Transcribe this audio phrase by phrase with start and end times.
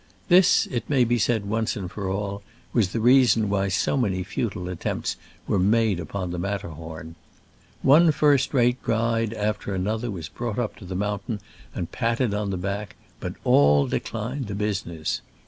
[0.29, 2.41] This, it may be said once for all,,
[2.73, 7.13] was the reason why so many futile at tempts were made upon the Matter horn.
[7.83, 11.39] One first rate guide after an other was brought up to the mountain
[11.75, 15.21] and patted on the back, but all declined the business.